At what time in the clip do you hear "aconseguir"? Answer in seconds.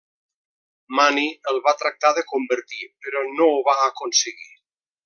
3.91-4.53